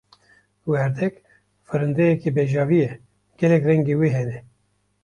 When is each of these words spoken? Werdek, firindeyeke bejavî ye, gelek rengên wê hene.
Werdek, 0.65 1.21
firindeyeke 1.63 2.35
bejavî 2.35 2.75
ye, 2.77 2.99
gelek 3.39 3.63
rengên 3.67 3.97
wê 3.99 4.09
hene. 4.17 4.37